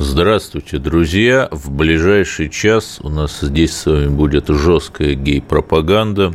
[0.00, 1.48] Здравствуйте, друзья!
[1.52, 6.34] В ближайший час у нас здесь с вами будет жесткая гей-пропаганда.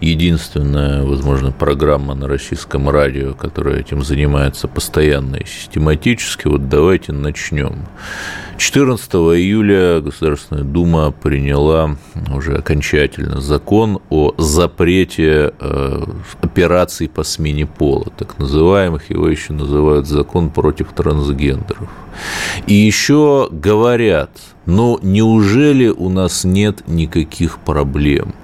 [0.00, 6.46] Единственная, возможно, программа на российском радио, которая этим занимается постоянно и систематически.
[6.46, 7.86] Вот давайте начнем.
[8.58, 11.96] 14 июля Государственная Дума приняла
[12.34, 16.04] уже окончательно закон о запрете э,
[16.40, 21.88] операций по смене пола, так называемых, его еще называют закон против трансгендеров.
[22.66, 24.30] И еще говорят,
[24.66, 28.34] ну неужели у нас нет никаких проблем?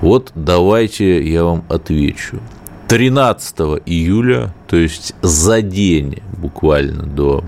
[0.00, 2.38] Вот давайте я вам отвечу.
[2.88, 7.44] 13 июля, то есть за день буквально до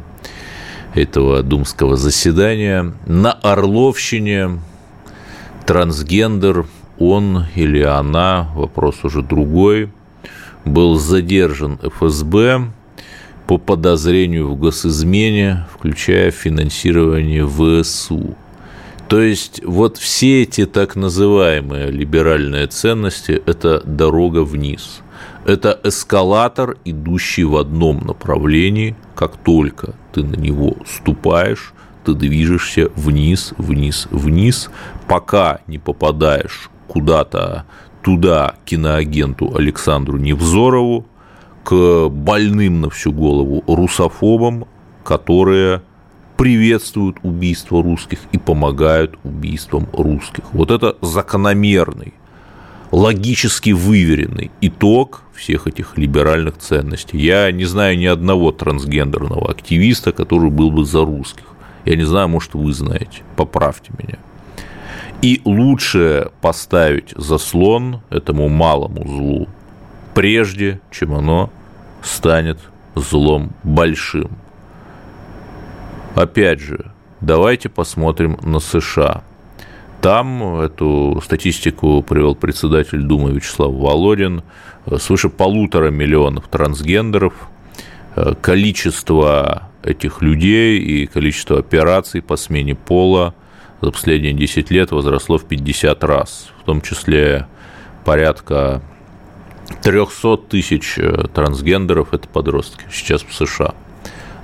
[0.95, 4.61] этого думского заседания, на Орловщине
[5.65, 6.67] трансгендер,
[6.99, 9.91] он или она, вопрос уже другой,
[10.65, 12.71] был задержан ФСБ
[13.47, 18.37] по подозрению в госизмене, включая финансирование ВСУ.
[19.11, 25.01] То есть вот все эти так называемые либеральные ценности– это дорога вниз.
[25.45, 28.95] Это эскалатор, идущий в одном направлении.
[29.17, 34.71] Как только ты на него ступаешь, ты движешься вниз, вниз, вниз,
[35.09, 37.65] пока не попадаешь куда-то
[38.05, 41.05] туда киноагенту Александру Невзорову,
[41.65, 44.67] к больным на всю голову русофобам,
[45.03, 45.83] которые
[46.41, 50.45] приветствуют убийство русских и помогают убийствам русских.
[50.55, 52.15] Вот это закономерный,
[52.91, 57.19] логически выверенный итог всех этих либеральных ценностей.
[57.19, 61.45] Я не знаю ни одного трансгендерного активиста, который был бы за русских.
[61.85, 63.21] Я не знаю, может, вы знаете.
[63.37, 64.19] Поправьте меня.
[65.21, 69.47] И лучше поставить заслон этому малому злу,
[70.15, 71.51] прежде чем оно
[72.03, 72.59] станет
[72.95, 74.31] злом большим.
[76.15, 79.23] Опять же, давайте посмотрим на США.
[80.01, 84.43] Там эту статистику привел председатель Думы Вячеслав Володин.
[84.99, 87.35] Свыше полутора миллионов трансгендеров.
[88.41, 93.35] Количество этих людей и количество операций по смене пола
[93.81, 96.51] за последние 10 лет возросло в 50 раз.
[96.61, 97.47] В том числе
[98.05, 98.83] порядка
[99.83, 100.99] 300 тысяч
[101.35, 103.75] трансгендеров– это подростки сейчас в США.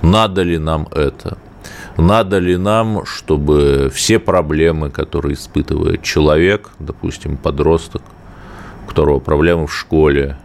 [0.01, 1.37] Надо ли нам это?
[1.97, 8.03] Надо ли нам, чтобы все проблемы, которые испытывает человек, допустим, подросток,
[8.85, 10.37] у которого проблемы в школе,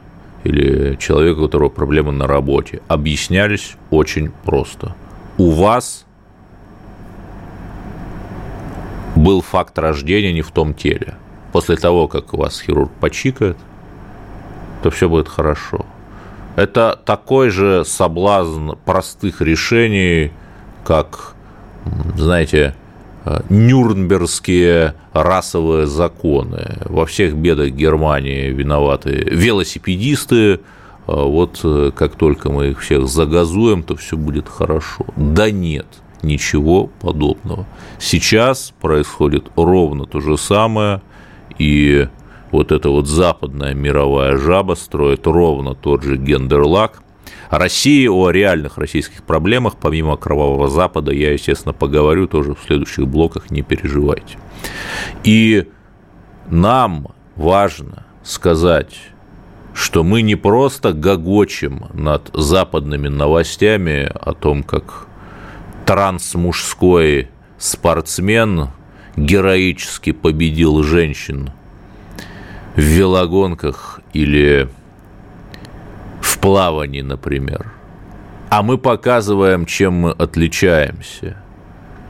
[0.45, 4.95] или человек, у которого проблемы на работе, объяснялись очень просто.
[5.37, 6.07] У вас
[9.15, 11.15] был факт рождения не в том теле.
[11.53, 13.59] После того, как вас хирург почикает,
[14.83, 15.85] то все будет хорошо.
[16.57, 20.33] Это такой же соблазн простых решений,
[20.85, 21.35] как
[22.17, 22.75] знаете,
[23.25, 26.79] э, нюрнбергские расовые законы.
[26.85, 30.61] Во всех бедах Германии виноваты велосипедисты.
[31.07, 35.07] А вот э, как только мы их всех загазуем, то все будет хорошо.
[35.17, 35.87] Да нет,
[36.23, 37.67] ничего подобного.
[37.99, 41.03] Сейчас происходит ровно то же самое,
[41.59, 42.09] и
[42.53, 47.03] вот эта вот западная мировая жаба строит ровно тот же гендерлак–
[47.53, 53.51] России, о реальных российских проблемах, помимо Кровавого Запада, я, естественно, поговорю тоже в следующих блоках,
[53.51, 54.39] не переживайте.
[55.23, 55.69] И
[56.49, 58.97] нам важно сказать,
[59.75, 65.07] что мы не просто гогочем над западными новостями о том, как
[65.85, 68.69] трансмужской спортсмен
[69.15, 71.51] героически победил женщин
[72.77, 74.71] в велогонках или
[76.43, 77.73] плавании, например.
[78.51, 81.39] А мы показываем, чем мы отличаемся.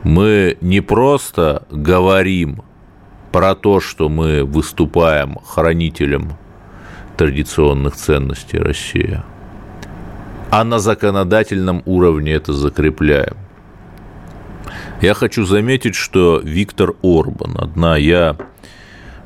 [0.03, 2.63] Мы не просто говорим
[3.31, 6.33] про то, что мы выступаем хранителем
[7.17, 9.23] традиционных ценностей России,
[10.51, 13.37] а на законодательном уровне это закрепляем.
[15.01, 18.37] Я хочу заметить, что Виктор Орбан, одна я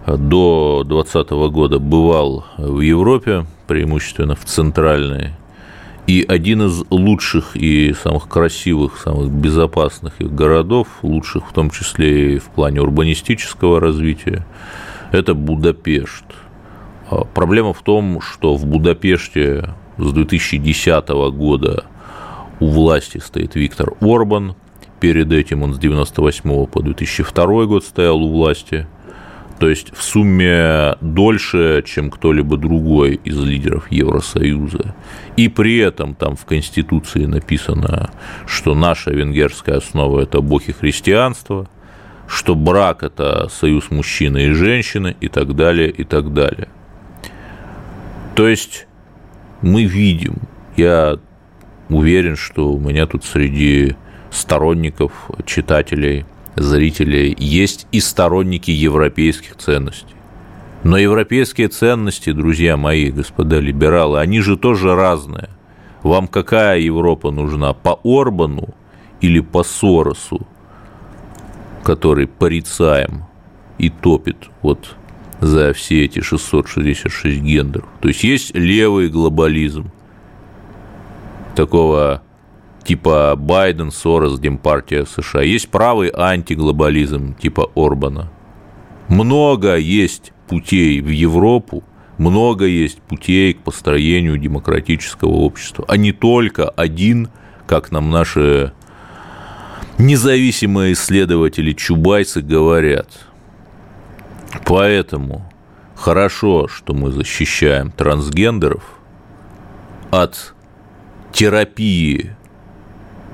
[0.07, 5.33] до 2020 года бывал в Европе, преимущественно в центральной.
[6.07, 12.37] И один из лучших и самых красивых, самых безопасных их городов, лучших в том числе
[12.37, 14.47] и в плане урбанистического развития,
[15.13, 16.25] Это Будапешт.
[17.11, 21.85] А проблема в том, что в Будапеште с 2010 года
[22.61, 24.55] у власти стоит Виктор Орбан.
[25.01, 28.87] Перед этим он с 1998 по 2002 год стоял у власти.
[29.59, 34.95] То есть в сумме дольше, чем кто-либо другой из лидеров Евросоюза.
[35.37, 38.11] И при этом там в Конституции написано,
[38.47, 41.69] что наша венгерская основа– это Бог и христианство,
[42.29, 46.69] что брак– это союз мужчины и женщины и так далее, и так далее.
[48.35, 48.87] То есть
[49.63, 50.37] мы видим,
[50.77, 51.19] я
[51.89, 53.97] уверен, что у меня тут среди
[54.31, 56.27] сторонников, читателей,
[56.57, 60.17] зрителей есть и сторонники европейских ценностей.
[60.83, 65.51] Но европейские ценности, друзья мои, господа либералы, они же тоже разные.
[66.03, 67.73] Вам какая Европа нужна?
[67.73, 68.75] По Орбану
[69.21, 70.47] или по Соросу,
[71.83, 73.25] который порицаем
[73.79, 74.97] и топит вот
[75.41, 77.89] за все эти 666 гендеров.
[78.01, 79.91] То есть есть левый глобализм
[81.55, 82.23] такого
[82.87, 85.43] типа Байден, Сорос, Демпартия США.
[85.43, 88.31] Есть правый антиглобализм типа Орбана.
[89.09, 91.83] Много есть путей в Европу,
[92.19, 97.29] много есть путей к построению демократического общества, а не только один,
[97.67, 98.73] как нам наши
[99.99, 103.09] независимые исследователи Чубайсы говорят.
[104.65, 105.51] Поэтому
[105.97, 108.83] хорошо, что мы защищаем трансгендеров
[110.11, 110.55] от
[111.33, 112.36] терапии,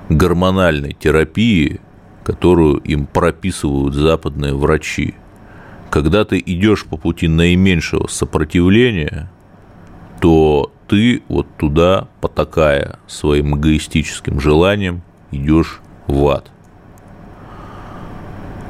[0.09, 1.81] гормональной терапии,
[2.25, 5.15] которую им прописывают западные врачи.
[5.91, 9.31] Когда ты идешь по пути наименьшего сопротивления,
[10.21, 16.51] то ты вот туда, потакая своим эгоистическим желанием, идешь в ад.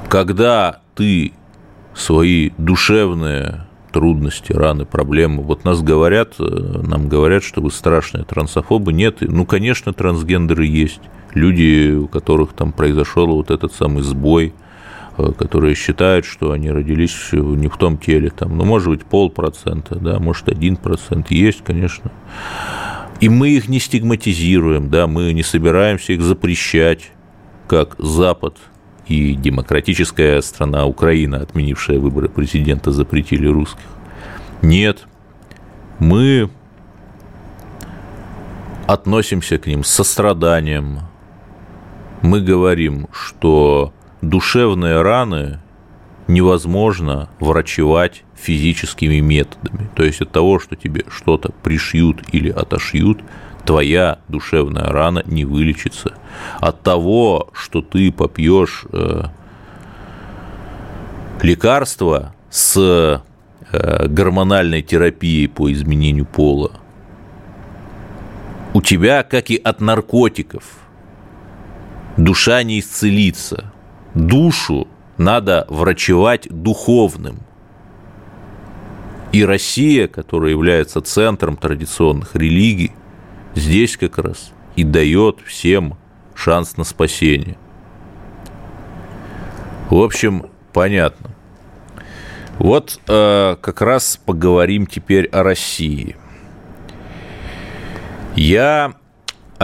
[0.09, 1.33] Когда ты
[1.95, 5.43] свои душевные трудности, раны, проблемы.
[5.43, 8.93] Вот нас говорят, э, нам говорят, что вы страшные трансофобы.
[8.93, 11.03] Нет, ну, конечно, трансгендеры есть.
[11.35, 14.55] Люди, у которых там произошел вот этот самый сбой,
[15.19, 19.97] э, которые считают, что они родились не в том теле, там, ну, может быть, полпроцента,
[19.97, 22.11] да, может, один процент, есть, конечно.
[23.21, 27.11] И мы их не стигматизируем, да, мы не собираемся их запрещать,
[27.69, 28.57] как Запад–
[29.07, 33.85] и демократическая страна Украина, отменившая выборы президента, запретили русских.
[34.63, 35.07] Нет,
[35.99, 36.49] мы
[38.87, 41.01] относимся к ним с состраданием.
[42.23, 45.59] Мы говорим, что душевные раны
[46.29, 49.91] невозможно врачевать физическими методами.
[49.97, 53.21] То есть от того, что тебе что-то пришьют или отошьют,
[53.67, 56.15] твоя душевная рана не вылечится.
[56.61, 59.25] От того, что ты попьешь э,
[61.43, 62.77] лекарство с
[63.73, 66.73] э, гормональной терапией по изменению пола,
[68.75, 70.82] у тебя, как и от наркотиков,
[72.17, 73.73] душа не исцелится.
[74.15, 74.89] Душу
[75.19, 77.41] надо врачевать духовным.
[79.33, 82.93] И Россия, которая является центром традиционных религий,
[83.55, 85.97] здесь как раз и дает всем
[86.35, 87.57] шанс на спасение.
[89.89, 91.31] В общем, понятно.
[92.59, 96.17] Вот э, как раз поговорим теперь о России.
[98.37, 98.95] Я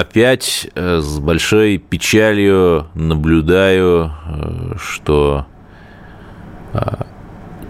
[0.00, 5.46] опять э, с большой печалью наблюдаю, э, что
[6.72, 6.78] э,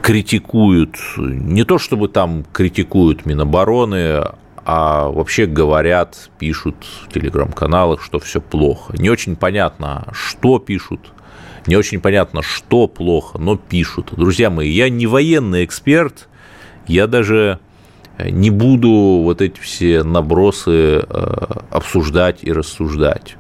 [0.03, 4.25] критикуют, не то чтобы там критикуют Минобороны,
[4.65, 8.95] а вообще говорят, пишут в телеграм-каналах, что все плохо.
[8.99, 11.13] Не очень понятно, что пишут,
[11.67, 14.13] не очень понятно, что плохо, но пишут.
[14.17, 16.29] Друзья мои, я не военный эксперт,
[16.87, 17.61] я даже
[18.19, 23.37] не буду вот эти все набросы э, обсуждать и рассуждать.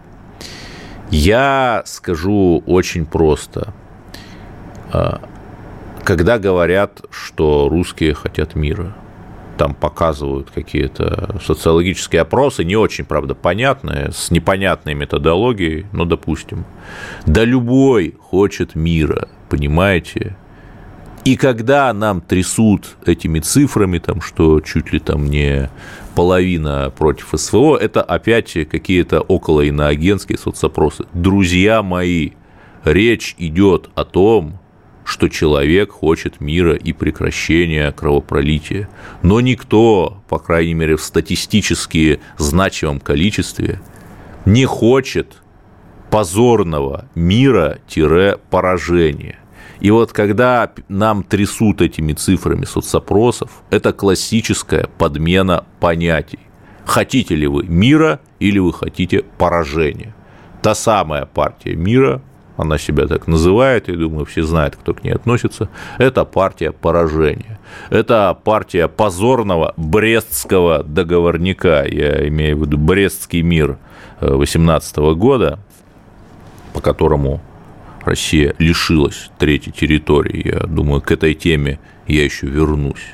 [1.10, 3.74] Я скажу очень просто.
[4.92, 5.18] Э,
[6.04, 8.96] когда говорят, что русские хотят мира–
[9.58, 16.64] там показывают какие-то социологические опросы, не очень, правда, понятные, с непонятной методологией, но допустим.
[17.26, 20.36] Да любой хочет мира, понимаете?
[21.28, 25.68] И когда нам трясут этими цифрами, там, что чуть ли там не
[26.14, 31.04] половина против СВО, это опять какие-то около иноагентские соцопросы.
[31.12, 32.30] Друзья мои,
[32.82, 34.58] речь идет о том,
[35.04, 38.88] что человек хочет мира и прекращения кровопролития.
[39.20, 43.82] Но никто, по крайней мере, в статистически значимом количестве,
[44.46, 45.42] не хочет
[46.08, 49.38] позорного мира-поражения.
[49.80, 56.40] И вот когда нам трясут этими цифрами соцопросов, это классическая подмена понятий.
[56.84, 60.14] Хотите ли вы мира или вы хотите поражения?
[60.62, 62.22] Та самая партия мира,
[62.56, 65.68] она себя так называет, я думаю, все знают, кто к ней относится,
[65.98, 67.60] это партия поражения.
[67.90, 73.78] Это партия позорного Брестского договорника, я имею в виду Брестский мир
[74.20, 75.60] 18 года,
[76.72, 77.40] по которому
[78.08, 80.48] Россия лишилась третьей территории.
[80.48, 83.04] Я думаю, к этой теме я еще вернусь.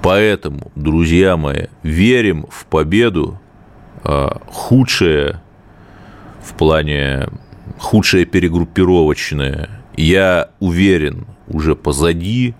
[0.00, 3.38] Поэтому, друзья мои, верим в победу.
[4.02, 5.42] А, худшее
[6.42, 7.28] в плане
[7.78, 12.54] худшее перегруппировочное, я уверен, уже позади.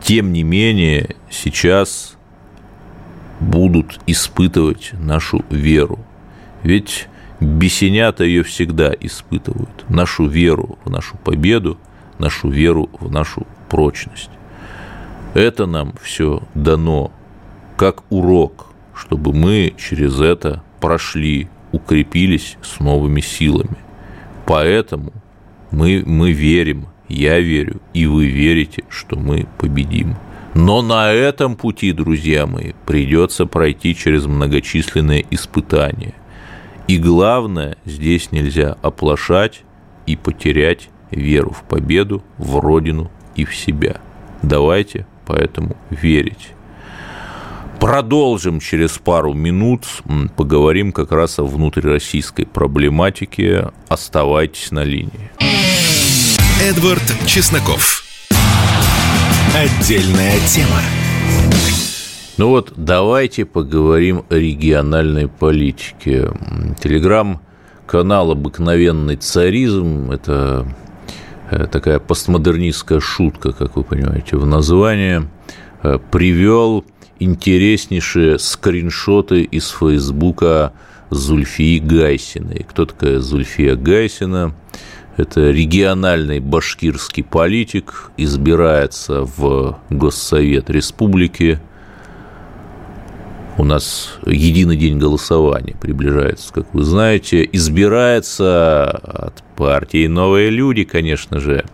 [0.00, 2.16] Тем не менее, сейчас
[3.40, 5.98] будут испытывать нашу веру.
[6.62, 7.08] Ведь
[7.42, 9.84] Бесенята ее всегда испытывают.
[9.88, 11.76] Нашу веру в нашу победу,
[12.18, 14.30] нашу веру в нашу прочность.
[15.34, 17.10] Это нам все дано
[17.76, 23.76] как урок, чтобы мы через это прошли, укрепились с новыми силами.
[24.46, 25.12] Поэтому
[25.72, 30.14] мы, мы верим, я верю, и вы верите, что мы победим.
[30.54, 36.14] Но на этом пути, друзья мои, придется пройти через многочисленные испытания.
[36.92, 39.62] И главное, здесь нельзя оплошать
[40.04, 43.96] и потерять веру в победу, в Родину и в себя.
[44.42, 46.50] Давайте поэтому верить.
[47.80, 49.86] Продолжим через пару минут,
[50.36, 53.70] поговорим как раз о внутрироссийской проблематике.
[53.88, 55.30] Оставайтесь на линии.
[56.62, 58.04] Эдвард Чесноков.
[59.54, 60.82] Отдельная тема.
[62.42, 66.32] Ну вот, давайте поговорим о региональной политике.
[66.82, 70.66] Телеграм-канал «Обыкновенный царизм»– это
[71.52, 75.28] э, такая постмодернистская шутка, как вы понимаете, в названии,
[75.84, 76.84] э, привел
[77.20, 80.72] интереснейшие скриншоты из Фейсбука
[81.10, 82.66] Зульфии Гайсиной.
[82.68, 84.52] Кто такая Зульфия Гайсина?
[85.16, 91.60] Это региональный башкирский политик, избирается в Госсовет Республики–
[93.58, 101.40] у нас единый день голосования приближается, как вы знаете, избирается от партии «Новые люди», конечно
[101.40, 101.64] же.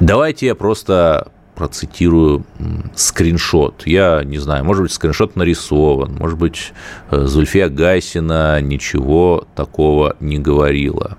[0.00, 2.44] Давайте я просто процитирую
[2.94, 3.84] скриншот.
[3.84, 6.72] Я не знаю, может быть, скриншот нарисован, может быть,
[7.10, 11.18] э, Зульфия Гайсина ничего такого не говорила.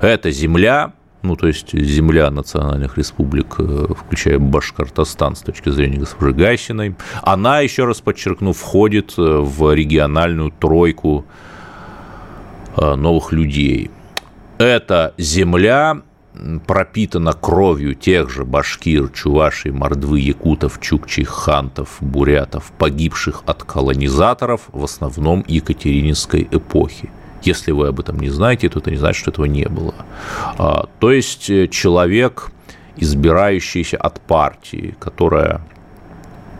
[0.00, 0.92] Это земля,
[1.28, 7.60] ну, то есть земля национальных республик, э, включая Башкортостан с точки зрения госпожи Гайсиной, она,
[7.60, 11.26] еще раз подчеркну, входит э, в региональную тройку
[12.76, 13.90] э, новых людей.
[14.56, 16.00] Эта земля
[16.66, 24.82] пропитана кровью тех же башкир, чувашей, мордвы, якутов, чукчей, хантов, бурятов, погибших от колонизаторов в
[24.82, 27.10] основном Екатерининской эпохи.
[27.42, 29.94] Если вы об этом не знаете, то это не значит, что этого не было.
[30.58, 32.50] А, то есть э, человек,
[32.96, 35.60] избирающийся от партии, которая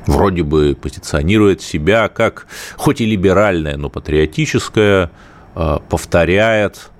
[0.07, 5.11] вроде бы позиционирует себя как, хоть и либеральная, но патриотическая,
[5.55, 6.91] а, повторяет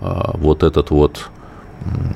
[0.00, 1.30] а, вот этот вот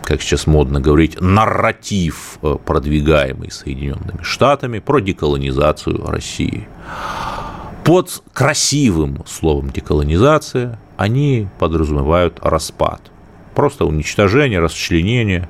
[0.05, 6.67] как сейчас модно говорить, нарратив, э, продвигаемый Соединенными Штатами про деколонизацию России.
[7.85, 13.00] Под красивым словом деколонизация они подразумевают распад.
[13.54, 15.49] Просто уничтожение, расчленение,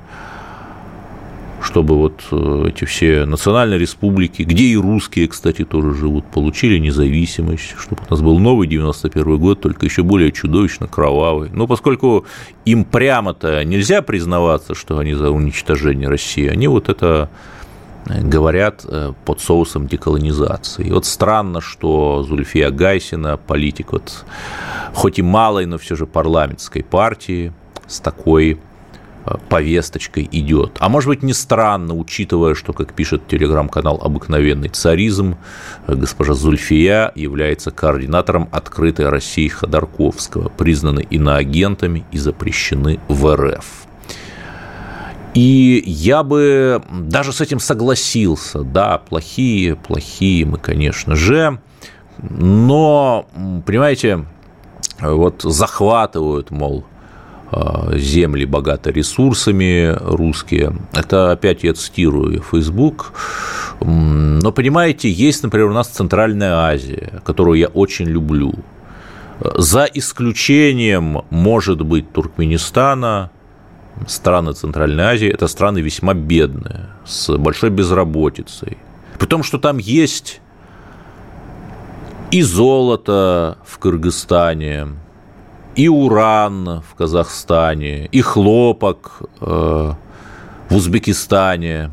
[1.61, 7.75] чтобы вот э, эти все национальные республики, где и русские, кстати, тоже живут, получили независимость,
[7.77, 11.49] чтобы у нас был новый 91 год, только еще более чудовищно кровавый.
[11.51, 12.25] Но поскольку
[12.63, 17.29] им прямо-то нельзя признаваться, что они за уничтожение России, они вот это
[18.05, 20.87] говорят э, под соусом деколонизации.
[20.87, 24.25] И вот странно, что Зульфия Гайсина, политик вот,
[24.93, 27.53] хоть и малой, но все же парламентской партии,
[27.87, 28.59] с такой
[29.25, 30.77] э, повесточкой идет.
[30.79, 35.37] А может быть, не странно, учитывая, что, как пишет телеграм-канал «Обыкновенный царизм»,
[35.87, 43.90] э, госпожа Зульфия является координатором «Открытой России» Ходорковского, признаны иноагентами и запрещены в РФ.
[45.33, 48.63] И я бы даже с этим согласился.
[48.63, 51.59] Да, плохие, плохие мы, конечно же.
[52.19, 53.27] Но,
[53.65, 54.25] понимаете,
[54.99, 56.83] вот захватывают, мол,
[57.51, 60.75] э, земли богаты ресурсами русские.
[60.93, 63.13] Это опять я цитирую Facebook.
[63.79, 68.53] Но, понимаете, есть, например, у нас Центральная Азия, которую я очень люблю.
[69.39, 73.31] За исключением, может быть, Туркменистана,
[74.07, 78.77] страны Центральной Азии– это страны весьма бедные, с большой безработицей.
[79.19, 80.41] При том, что там есть
[82.31, 84.87] и золото в Кыргызстане,
[85.75, 89.93] и уран в Казахстане, и хлопок э,
[90.69, 91.91] в Узбекистане,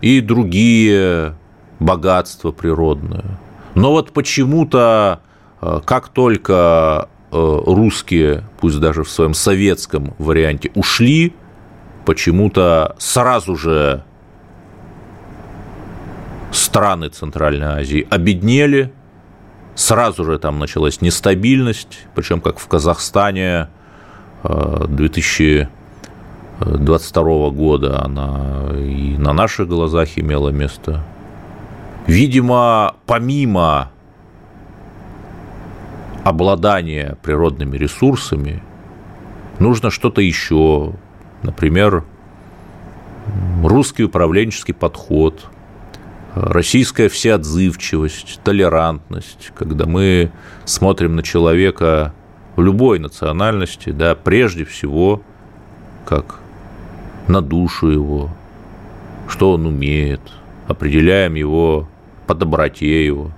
[0.00, 1.34] и другие
[1.80, 3.38] богатства природные.
[3.74, 5.20] Но вот почему-то,
[5.60, 11.32] э, как только э, русские, пусть даже в своем советском варианте, ушли,
[12.06, 14.02] почему-то сразу же
[16.52, 18.92] страны Центральной Азии обеднели,
[19.74, 23.68] сразу же там началась нестабильность, причем как в Казахстане
[24.42, 25.68] 2022
[27.22, 31.04] э, года она и на наших глазах имела место.
[32.06, 33.90] Видимо, помимо
[36.24, 38.62] обладания природными ресурсами,
[39.58, 40.94] нужно что-то еще,
[41.42, 42.04] например,
[43.62, 45.46] русский управленческий подход,
[46.34, 50.30] российская всеотзывчивость, толерантность, когда мы
[50.64, 52.12] смотрим на человека
[52.56, 55.22] в любой национальности, да, прежде всего,
[56.04, 56.40] как
[57.28, 58.30] на душу его,
[59.28, 60.20] что он умеет,
[60.68, 61.88] определяем его
[62.26, 63.30] по доброте его.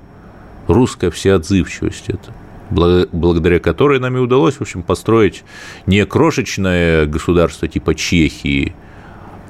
[0.67, 2.33] Русская всеотзывчивость это
[2.71, 5.45] благодаря которой нам и удалось, в общем, построить
[5.87, 8.75] не крошечное государство типа Чехии–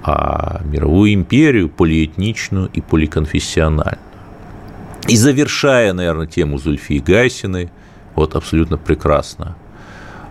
[0.03, 3.99] а мировую империю полиэтничную и поликонфессиональную.
[5.09, 7.71] И завершая, наверное, тему Зульфии Гайсиной,
[8.15, 9.57] вот абсолютно прекрасно.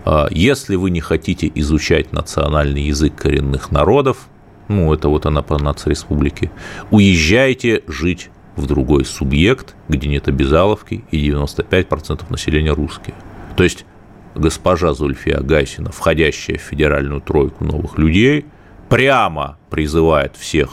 [0.04, 4.28] А, если вы не хотите изучать национальный язык коренных народов,
[4.68, 6.50] ну, это вот она по нацреспублике,
[6.90, 13.14] уезжайте жить в другой субъект, где нет обязаловки и 95% населения русские.
[13.56, 13.86] То есть
[14.34, 18.44] госпожа Зульфия Гайсина, входящая в федеральную тройку новых людей–
[18.88, 20.70] прямо призывает всех,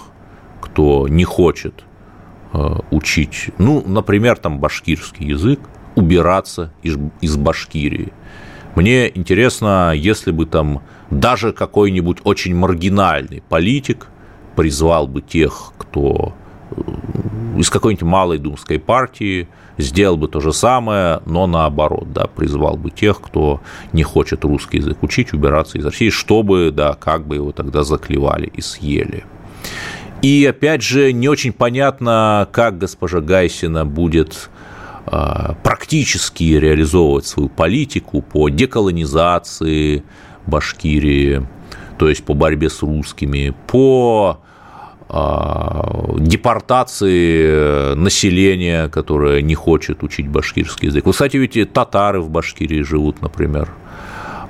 [0.62, 1.84] кто не хочет
[2.54, 2.58] э,
[2.92, 5.60] учить, ну, например, там башкирский язык,
[5.96, 8.12] убираться из, из Башкирии.
[8.76, 14.08] Мне интересно, если бы там даже какой-нибудь очень маргинальный политик
[14.56, 16.34] призвал бы тех, кто
[16.72, 16.82] э,
[17.56, 22.92] из какой-нибудь малой думской партии сделал бы то же самое, но наоборот, да, призвал бы
[22.92, 23.62] тех, кто
[23.94, 28.48] не хочет русский язык учить, убираться из России, чтобы, да, как бы его тогда заклевали
[28.54, 29.26] и съели.
[30.22, 34.50] И опять же, не очень понятно, как госпожа Гайсина будет
[35.06, 40.04] а, практически реализовывать свою политику по деколонизации
[40.48, 41.46] Башкирии,
[41.98, 44.40] то есть по борьбе с русскими, по
[46.20, 51.06] депортации населения, которое не хочет учить башкирский язык.
[51.06, 53.70] Вы, кстати, ведь татары в Башкирии живут, например.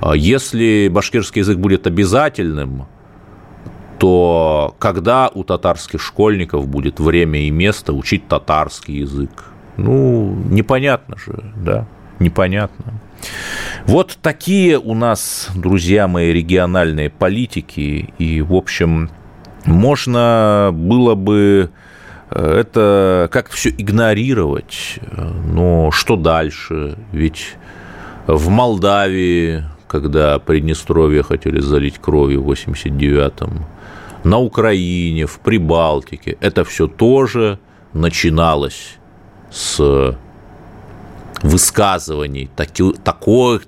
[0.00, 2.86] А если башкирский язык будет обязательным,
[3.98, 9.44] то когда у татарских школьников будет время и место учить татарский язык?
[9.76, 11.86] Ну, непонятно же, да,
[12.18, 12.94] непонятно.
[13.86, 19.10] Вот такие у нас, друзья мои, региональные политики, и, в общем,
[19.66, 21.70] можно было бы
[22.30, 24.98] э, это как-то все игнорировать,
[25.46, 26.96] но что дальше?
[27.12, 27.56] Ведь
[28.26, 33.66] в Молдавии, когда Приднестровье хотели залить кровью в 89-м,
[34.24, 37.60] на Украине, в Прибалтике, это все тоже
[37.92, 38.96] начиналось
[39.50, 40.16] с
[41.42, 42.94] высказываний таких,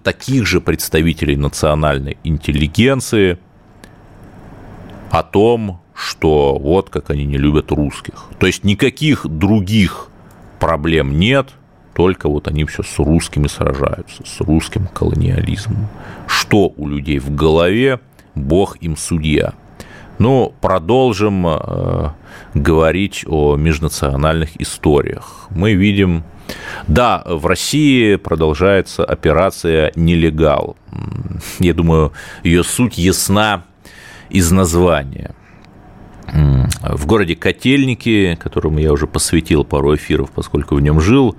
[0.02, 3.38] таких же представителей национальной интеллигенции
[5.10, 8.26] о том, что вот как они не любят русских.
[8.38, 10.08] То есть никаких других
[10.60, 11.48] проблем нет,
[11.94, 15.88] только вот они все с русскими сражаются, с русским колониализмом.
[16.28, 17.98] Что у людей в голове,
[18.36, 19.54] Бог им судья.
[20.18, 22.10] Ну, продолжим э,
[22.54, 25.48] говорить о межнациональных историях.
[25.50, 26.22] Мы видим,
[26.86, 30.76] да, в России продолжается операция «Нелегал».
[31.58, 32.12] Я думаю,
[32.44, 33.64] ее суть ясна
[34.30, 35.34] из названия
[36.32, 41.36] в городе Котельники, которому я уже посвятил пару эфиров, поскольку в нем жил,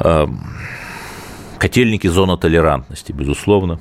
[0.00, 0.40] эм,
[1.58, 3.80] Котельники– зона толерантности, безусловно.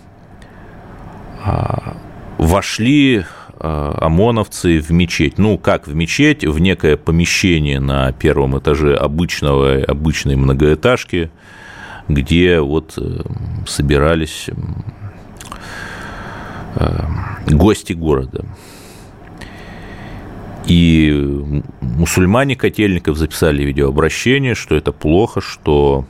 [1.43, 1.97] А,
[2.37, 3.25] вошли
[3.59, 5.37] э, ОМОНовцы в мечеть.
[5.37, 6.45] Ну, как в мечеть?
[6.45, 11.29] В некое помещение на первом этаже обычного, обычной многоэтажки,
[12.07, 13.21] где вот э,
[13.67, 14.49] собирались
[16.75, 17.07] э,
[17.47, 18.45] гости города.
[20.67, 26.05] И мусульмане Котельников записали видеообращение, что это плохо, что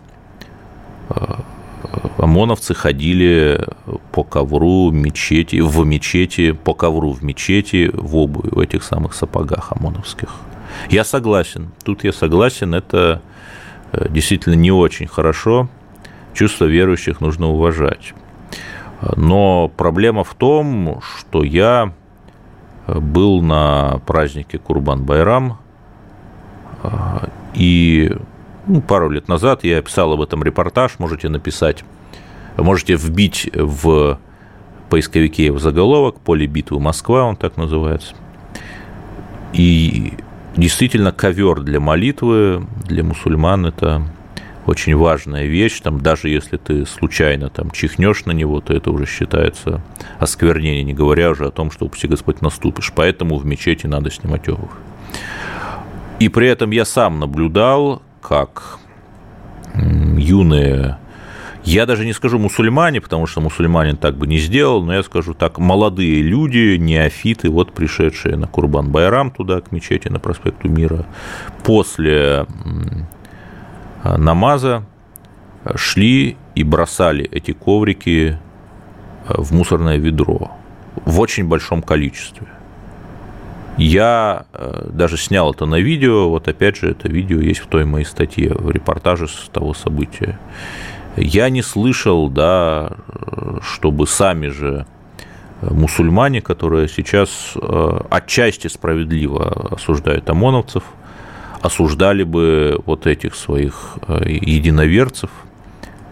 [1.10, 1.16] э,
[2.18, 3.68] ОМОНовцы ходили
[4.12, 9.74] по ковру мечети, в мечети, по ковру в мечети, в обуви, в этих самых сапогах
[9.74, 10.30] ОМОНовских.
[10.90, 13.22] Я согласен, тут я согласен, это
[13.92, 15.68] э, действительно не очень хорошо,
[16.34, 18.14] чувство верующих нужно уважать.
[19.18, 21.94] Но проблема в том, что я
[22.88, 25.58] был на празднике Курбан-Байрам,
[26.84, 28.16] э, и
[28.68, 31.84] ну, пару лет назад я писал об этом репортаж, можете написать,
[32.58, 34.20] можете вбить в
[34.90, 38.16] поисковике в заголовок «Поле битвы Москва», он так называется.
[39.54, 40.14] И
[40.56, 44.04] действительно ковер для молитвы для мусульман– это
[44.66, 49.06] очень важная вещь, там, даже если ты случайно там, чихнешь на него, то это уже
[49.06, 49.82] считается
[50.20, 52.92] осквернение, не говоря уже о том, что, упаси Господь, наступишь.
[52.96, 54.72] Поэтому в мечети надо снимать обувь.
[56.20, 58.80] И при этом я сам наблюдал, как
[59.76, 60.98] юные,
[61.66, 65.34] я даже не скажу мусульмане, потому что мусульманин так бы не сделал, но я скажу
[65.34, 71.06] так, молодые люди, неофиты, вот пришедшие на Курбан-Байрам туда, к мечети на проспекту Мира,
[71.64, 72.46] после
[74.18, 74.84] намаза
[75.76, 78.38] шли и бросали эти коврики
[79.28, 80.52] в мусорное ведро
[81.06, 82.48] в очень большом количестве.
[83.78, 87.84] Я э, даже снял это на видео, вот опять же, это видео есть в той
[87.84, 90.40] моей статье, в репортаже с того события.
[91.18, 92.94] Я не слышал, да,
[93.62, 94.86] чтобы сами же
[95.62, 100.84] мусульмане, которые сейчас э, отчасти справедливо осуждают ОМОНовцев,
[101.66, 105.30] осуждали бы вот этих своих э, единоверцев,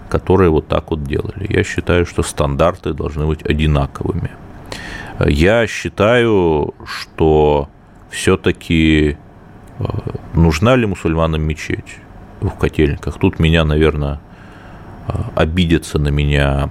[0.10, 1.46] которые вот так вот делали.
[1.50, 4.32] Я считаю, что стандарты должны быть одинаковыми–
[5.20, 7.70] я считаю, что
[8.10, 9.18] все-таки
[9.80, 9.84] э,
[10.34, 11.98] нужна ли мусульманам мечеть
[12.42, 13.20] в котельниках.
[13.20, 14.20] Тут меня, наверное,
[15.08, 16.70] э, обидятся на меня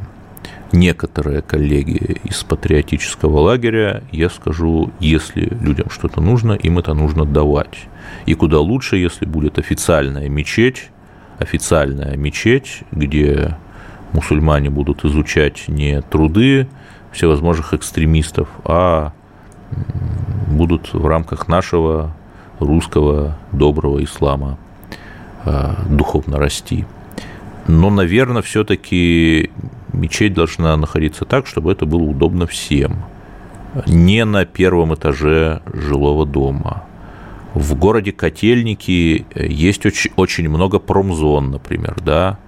[0.73, 7.87] некоторые коллеги из патриотического лагеря, я скажу, если людям что-то нужно, им это нужно давать.
[8.27, 10.91] И куда лучше, если будет официальная мечеть,
[11.39, 13.57] официальная мечеть, где
[14.13, 16.69] мусульмане будут изучать не труды
[17.13, 19.13] всевозможных экстремистов, а
[20.49, 22.15] будут в рамках нашего
[22.59, 24.59] русского доброго ислама
[25.45, 26.85] а, духовно расти.
[27.67, 29.51] Но, наверное, все-таки
[29.93, 33.05] мечеть должна находиться так, чтобы это было удобно всем.
[33.87, 36.85] Не на первом этаже жилого дома.
[37.55, 42.39] В городе Котельники есть очень, очень много промзон, например, да,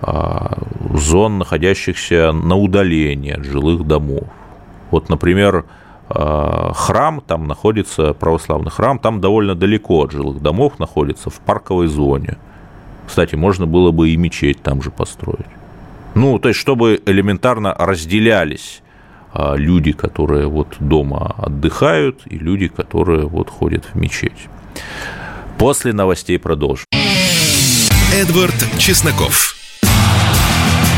[0.00, 0.58] а,
[0.92, 4.24] зон, находящихся на удалении от жилых домов.
[4.90, 5.64] Вот, например,
[6.08, 11.86] а, храм, там находится православный храм, там довольно далеко от жилых домов находится, в парковой
[11.86, 12.36] зоне.
[13.06, 15.46] Кстати, можно было бы и мечеть там же построить.
[16.14, 18.82] Ну, то есть, чтобы элементарно разделялись
[19.32, 24.48] а, люди, которые вот дома отдыхают, и люди, которые вот ходят в мечеть.
[25.58, 26.86] После новостей продолжим.
[28.14, 29.56] Эдвард Чесноков.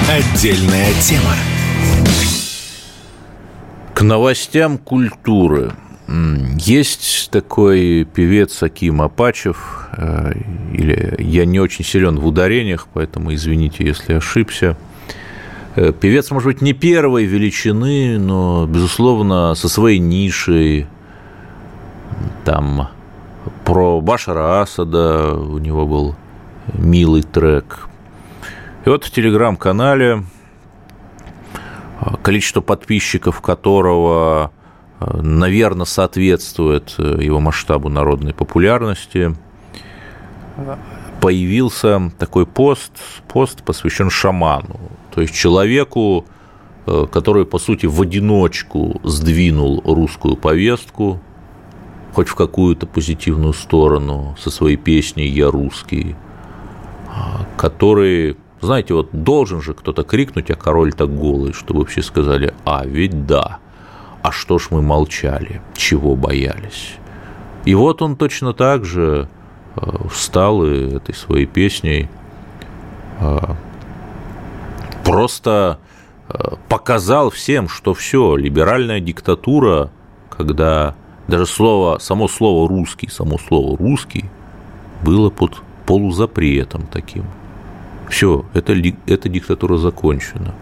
[0.09, 1.35] Отдельная тема.
[3.95, 5.73] К новостям культуры.
[6.59, 10.33] Есть такой певец Аким Апачев, э,
[10.73, 14.77] или я не очень силен в ударениях, поэтому извините, если ошибся.
[15.77, 20.87] Э, певец, может быть, не первой величины, но, безусловно, со своей нишей.
[22.45, 22.89] Там
[23.65, 26.15] про Башара Асада у него был
[26.73, 27.89] милый трек.
[28.87, 30.23] И вот в телеграм-канале,
[32.01, 34.53] а, количество подписчиков которого,
[34.99, 39.37] а, наверное, соответствует э, его масштабу народной популярности,
[41.21, 42.93] появился такой пост,
[43.29, 44.81] пост посвящен шаману,
[45.17, 46.27] то есть человеку,
[46.87, 51.23] э, который, по сути, в одиночку сдвинул русскую повестку,
[52.13, 56.17] хоть в какую-то позитивную сторону со своей песней «Я русский»,
[57.09, 62.53] а, который знаете, вот должен же кто-то крикнуть, а король так голый, чтобы все сказали,
[62.67, 63.59] а, ведь да,
[64.21, 66.97] а что ж мы молчали, чего боялись.
[67.65, 69.31] И вот он точно так же
[69.77, 72.11] э, встал и этой своей песней
[73.19, 73.39] э,
[75.07, 75.79] просто
[76.29, 79.91] э, показал всем, что все, либеральная диктатура,
[80.31, 80.95] когда
[81.29, 84.27] даже слово, само слово русский, само слово русский
[85.03, 87.25] было под полузапретом таким.
[88.09, 88.75] Все, это,
[89.07, 90.55] эта диктатура закончена.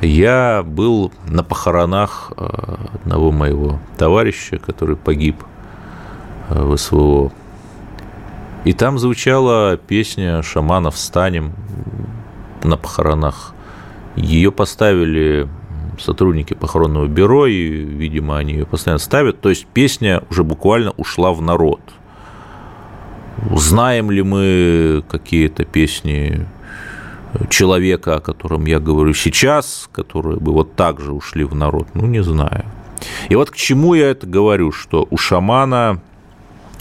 [0.00, 5.36] Я был на похоронах э, одного моего товарища, который погиб
[6.48, 7.32] э, в СВО.
[8.64, 11.52] И там звучала песня «Шаманов встанем».
[12.66, 13.54] На похоронах.
[14.16, 15.48] Ее поставили
[15.98, 19.40] сотрудники похоронного бюро, и, видимо, они ее постоянно ставят.
[19.40, 21.80] То есть песня уже буквально ушла в народ.
[23.54, 26.46] Знаем ли мы какие-то песни
[27.50, 31.88] человека, о котором я говорю сейчас, которые бы вот так же ушли в народ?
[31.94, 32.64] Ну, не знаю.
[33.28, 36.00] И вот к чему я это говорю, что у шамана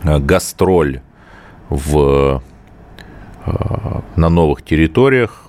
[0.03, 1.01] э, гастроль
[1.69, 2.41] в,
[3.45, 5.44] э, на новых территориях.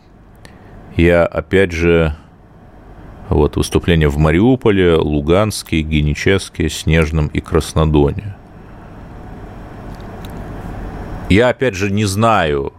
[0.96, 2.14] Я, опять же,
[3.28, 8.34] вот выступления в Мариуполе, Луганске, Геническе, Снежном и Краснодоне.
[11.28, 12.72] Я, опять же, не знаю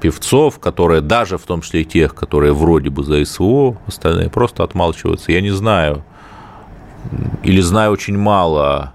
[0.00, 4.64] певцов, которые, даже в том числе и тех, которые вроде бы за СВО, остальные просто
[4.64, 5.30] отмалчиваются.
[5.30, 6.02] Я не знаю,
[7.44, 8.92] или знаю очень мало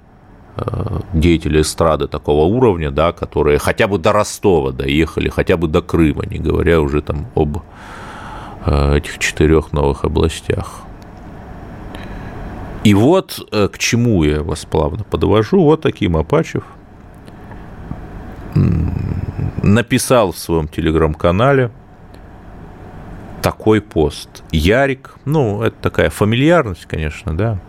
[0.57, 5.81] э, деятелей эстрады такого уровня, да, которые хотя бы до Ростова доехали, хотя бы до
[5.81, 7.59] Крыма, не говоря уже там об
[8.65, 10.83] этих четырех новых областях.
[12.83, 15.63] И вот э, к чему я вас плавно подвожу.
[15.63, 16.63] Вот таким Апачев
[19.63, 21.71] написал в своем телеграм-канале
[23.41, 24.43] такой пост.
[24.51, 27.59] Ярик, ну, это такая фамильярность, конечно, да,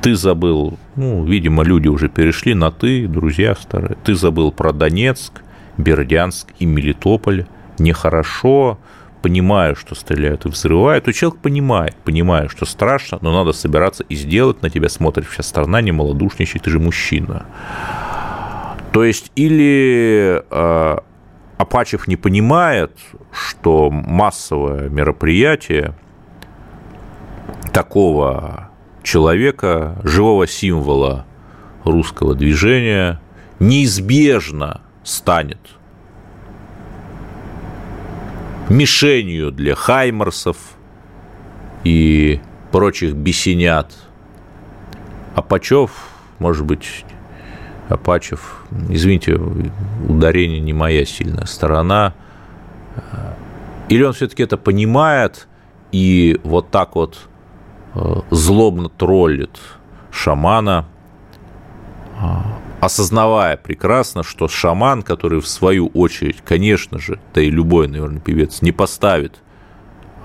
[0.00, 5.42] ты забыл, ну, видимо, люди уже перешли на ты, друзья старые, ты забыл про Донецк,
[5.76, 7.46] Бердянск и Мелитополь,
[7.78, 8.78] нехорошо,
[9.26, 14.14] понимаю, что стреляют и взрывают, то человек понимает, понимает, что страшно, но надо собираться и
[14.14, 17.44] сделать, на тебя смотрит вся страна, не малодушничай, ты же мужчина.
[18.92, 20.96] То есть или э,
[21.58, 22.92] Апачев не понимает,
[23.32, 25.94] что массовое мероприятие
[27.72, 28.70] такого
[29.02, 31.26] человека, живого символа
[31.82, 33.20] русского движения,
[33.58, 35.75] неизбежно станет
[38.68, 40.56] мишенью для хаймарсов
[41.84, 42.40] и
[42.72, 43.92] прочих бесенят.
[45.34, 47.04] Апачев, может быть,
[47.88, 49.38] Апачев, извините,
[50.08, 52.14] ударение не моя сильная сторона,
[53.88, 55.46] или он все-таки это понимает
[55.92, 57.28] и вот так вот
[57.98, 59.58] Э, злобно троллит
[60.10, 60.84] шамана,
[62.20, 62.44] а,
[62.86, 68.62] осознавая прекрасно, что шаман, который в свою очередь, конечно же, да и любой, наверное, певец,
[68.62, 69.40] не поставит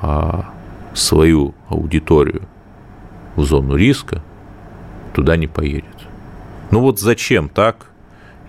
[0.01, 0.49] а,
[0.93, 2.47] свою аудиторию
[3.35, 4.23] в зону риска,
[5.13, 5.85] туда не поедет.
[6.69, 7.87] Ну вот зачем так,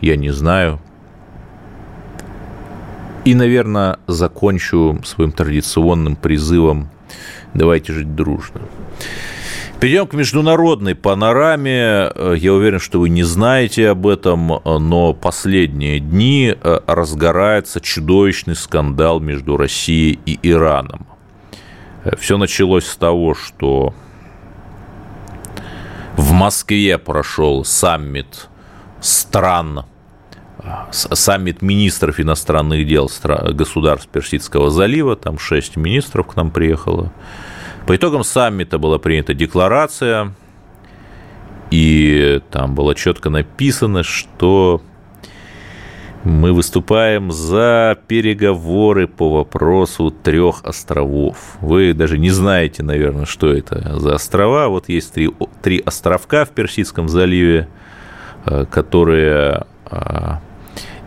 [0.01, 0.79] я не знаю.
[3.25, 6.90] И, наверное, закончу своим традиционным призывом
[7.55, 8.61] «давайте жить дружно».
[9.83, 12.09] Перейдем к международной панораме.
[12.37, 19.18] Я уверен, что вы не знаете об этом, но последние дни э, разгорается чудовищный скандал
[19.18, 21.09] между Россией и Ираном.
[22.16, 23.92] Все началось с того, что
[26.16, 28.49] в Москве прошел саммит
[29.01, 29.85] стран,
[30.92, 33.11] саммит министров иностранных дел
[33.53, 37.12] государств Персидского залива, там шесть министров к нам приехало,
[37.87, 40.35] по итогам саммита была принята декларация,
[41.71, 44.83] и там было четко написано, что
[46.25, 51.57] мы выступаем за переговоры по вопросу трех островов.
[51.61, 54.68] Вы даже не знаете, наверное, что это за острова.
[54.68, 55.31] Вот есть три,
[55.62, 57.68] три островка в Персидском заливе,
[58.47, 60.35] э, которые э,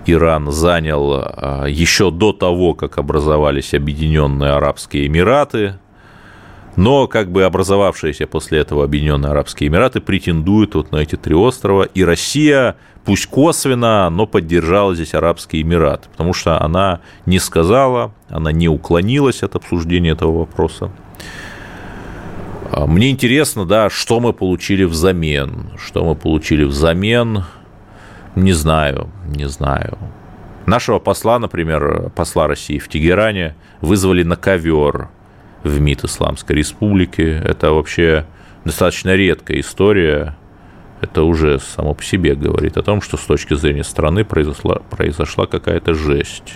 [0.05, 5.75] Иран занял э, еще до того, как образовались Объединенные Арабские Эмираты.
[6.75, 11.83] Но как бы образовавшиеся после этого Объединенные Арабские Эмираты претендуют вот на эти три острова,
[11.83, 18.51] и Россия, пусть косвенно, но поддержала здесь Арабские Эмираты, потому что она не сказала, она
[18.51, 20.91] не уклонилась от обсуждения этого вопроса.
[22.71, 25.71] А, мне интересно, да, что мы получили взамен.
[25.77, 27.45] Что мы получили взамен,
[28.35, 29.97] не знаю, не знаю.
[30.65, 35.09] Нашего посла, например, посла России в Тегеране вызвали на ковер
[35.65, 37.41] в МИД Исламской Республики.
[37.43, 38.25] Это вообще
[38.63, 40.38] достаточно редкая история.
[41.01, 45.47] Это уже само по себе говорит о том, что с точки зрения страны произошла, произошла
[45.47, 46.54] какая-то жесть.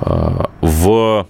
[0.00, 1.26] А, в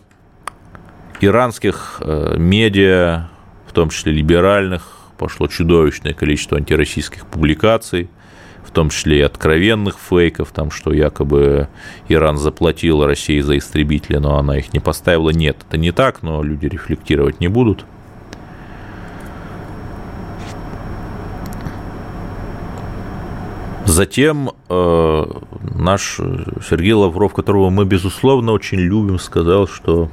[1.21, 3.29] иранских э, медиа,
[3.67, 8.09] в том числе либеральных, пошло чудовищное количество антироссийских публикаций
[8.69, 11.69] в том числе и откровенных фейков, там, что якобы
[12.09, 15.31] Иран заплатил России за истребители, но она их не поставила.
[15.31, 17.87] Нет, это не так, но люди рефлектировать не будут.
[23.87, 25.25] Затем э,
[25.75, 26.21] наш
[26.69, 30.11] Сергей Лавров, которого мы, безусловно, очень любим, сказал, что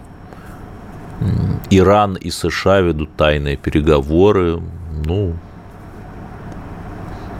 [1.69, 4.61] Иран и США ведут тайные переговоры.
[5.05, 5.33] Ну,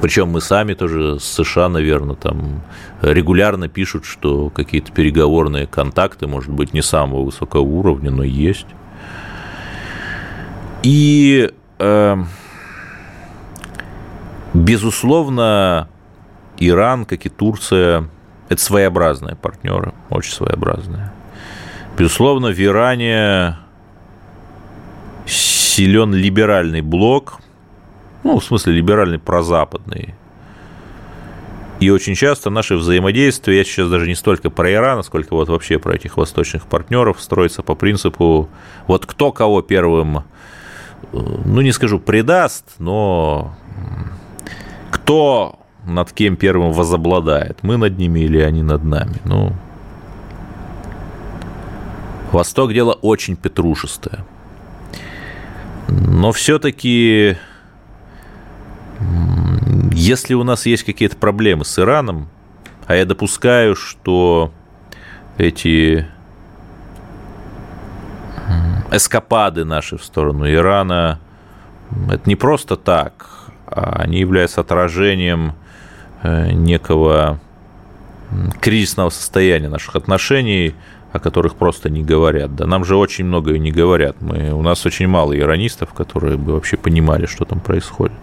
[0.02, 2.62] причем мы сами тоже с США, наверное, там
[3.02, 8.68] регулярно пишут, что какие-то переговорные контакты, может быть, не самого высокого уровня, но есть.
[10.84, 12.18] И, э,
[14.54, 15.90] безусловно,
[16.60, 18.10] Иран, как и Турция,
[18.50, 21.12] это своеобразные партнеры, очень своеобразные.
[21.98, 23.58] Безусловно, в Иране
[25.26, 27.40] силен либеральный блок,
[28.26, 30.16] ну, в смысле, либеральный прозападный.
[31.80, 35.78] И очень часто наши взаимодействия, я сейчас даже не столько про Иран, сколько вот вообще
[35.78, 38.50] про этих восточных партнеров, строится по принципу,
[38.88, 40.24] вот кто кого первым,
[41.12, 43.56] ну, не скажу, предаст, но
[44.90, 49.22] кто над кем первым возобладает, мы над ними или они над нами.
[49.24, 49.54] Ну,
[52.32, 54.26] Восток дело очень петрушистое.
[55.88, 57.38] Но все-таки,
[59.92, 62.30] если у нас есть какие-то проблемы с Ираном,
[62.88, 64.52] а я допускаю, что
[65.38, 66.08] эти
[68.92, 71.20] эскапады наши в сторону Ирана,
[72.10, 75.54] это не просто так, а они являются отражением
[76.24, 77.40] э, некого
[78.62, 80.76] кризисного состояния наших отношений–
[81.16, 82.56] о которых просто не говорят.
[82.56, 84.18] Да нам же очень многое не говорят.
[84.22, 88.18] Мы, у нас очень мало иронистов, которые бы вообще понимали, что там происходит.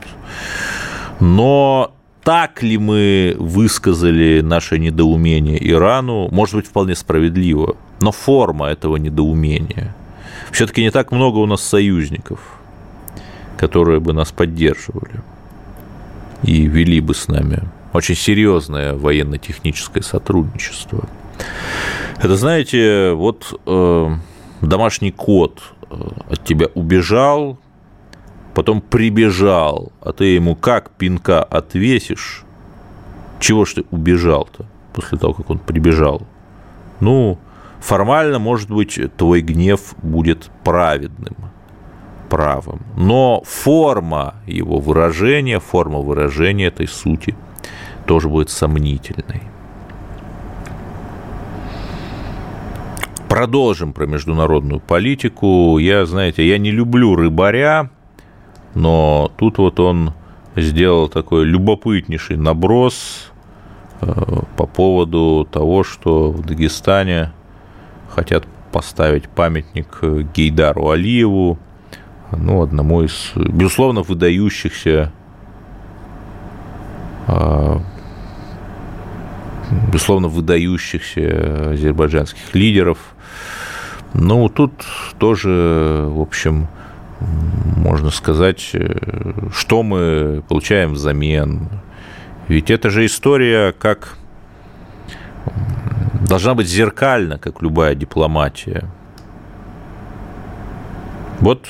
[1.19, 8.97] Но так ли мы высказали наше недоумение Ирану, может быть, вполне справедливо, но форма этого
[8.97, 9.95] недоумения.
[10.51, 12.41] Все-таки не так много у нас союзников,
[13.57, 15.23] которые бы нас поддерживали
[16.43, 17.63] и вели бы с нами
[17.95, 21.09] очень серьезное военно-техническое сотрудничество–
[22.19, 24.11] это, знаете, вот э,
[24.61, 25.95] домашний кот э,
[26.31, 27.59] от тебя убежал,
[28.55, 32.45] потом прибежал, а ты ему как пинка отвесишь,
[33.41, 36.23] чего ж ты убежал-то после того, как он прибежал?
[37.01, 37.39] Ну,
[37.81, 41.35] формально, может быть, твой гнев будет праведным,
[42.29, 47.35] правым, но форма его выражения, форма выражения этой сути
[48.07, 49.52] тоже будет сомнительной.
[53.33, 55.79] Продолжим про международную политику.
[55.79, 57.89] Я, знаете, я не люблю рыбаря,
[58.75, 60.13] но тут вот он
[60.55, 63.33] сделал такой любопытнейший наброс
[64.03, 64.13] э,
[64.59, 67.33] по поводу того, что в Дагестане
[68.11, 70.01] хотят поставить памятник
[70.35, 71.59] Гейдару Алиеву,
[72.33, 75.11] ну, одному из, безусловно, выдающихся
[77.29, 77.79] э,
[79.91, 82.99] безусловно, выдающихся азербайджанских лидеров.
[84.15, 84.73] Ну, тут
[85.19, 86.69] тоже, в общем,
[87.77, 88.75] можно сказать,
[89.53, 91.69] что мы получаем взамен.
[92.49, 94.17] Ведь это же история как
[96.29, 98.85] должна быть зеркальна, как любая дипломатия.
[101.41, 101.67] Вот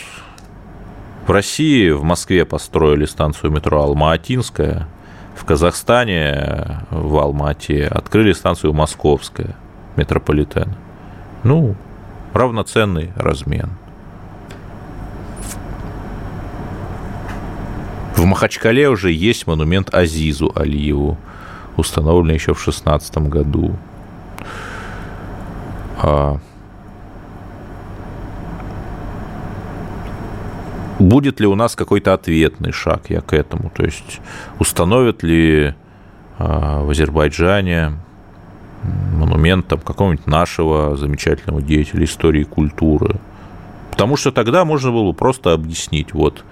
[1.26, 4.87] в России, в Москве построили станцию метро Алма-Атинская,
[5.37, 9.57] в Казахстане, в Алмате, открыли станцию Московская,
[9.96, 10.74] метрополитен.
[11.42, 11.74] Ну,
[12.33, 13.71] равноценный размен.
[18.16, 21.18] В Махачкале уже есть монумент Азизу Алиеву,
[21.77, 23.77] установленный еще в 16 году.
[25.99, 26.38] А
[30.99, 33.71] будет ли у нас какой-то ответный шаг я к этому?
[33.71, 34.21] То есть
[34.59, 35.75] установят ли
[36.38, 37.95] а, в Азербайджане
[38.83, 43.21] монумент там, какого-нибудь нашего замечательного деятеля истории и культуры.
[43.90, 46.45] Потому что тогда можно было просто объяснить, вот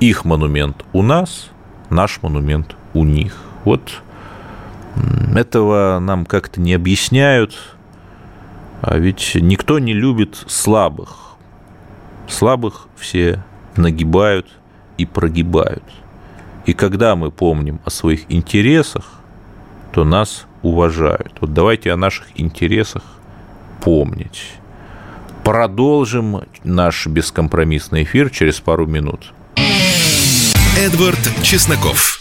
[0.00, 1.50] их монумент у нас,
[1.90, 3.36] наш монумент у них.
[3.64, 4.02] Вот
[5.34, 7.56] этого нам как-то не объясняют,
[8.82, 11.36] а ведь никто не любит слабых.
[12.26, 13.44] Слабых все
[13.76, 14.48] нагибают
[14.98, 15.84] и прогибают.
[16.66, 19.20] И когда мы помним о своих интересах,
[19.92, 21.32] то нас уважают.
[21.40, 23.02] Вот давайте о наших интересах
[23.82, 24.52] помнить.
[25.44, 29.32] Продолжим наш бескомпромиссный эфир через пару минут.
[30.78, 32.20] Эдвард Чесноков.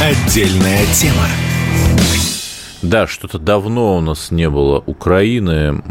[0.00, 1.26] Отдельная тема.
[2.82, 5.82] Да, что-то давно у нас не было Украины.